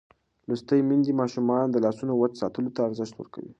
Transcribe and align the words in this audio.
لوستې 0.47 0.79
میندې 0.89 1.11
د 1.15 1.17
ماشومانو 1.21 1.71
د 1.73 1.77
لاسونو 1.85 2.13
وچ 2.15 2.33
ساتلو 2.41 2.73
ته 2.75 2.81
ارزښت 2.87 3.13
ورکوي. 3.15 3.49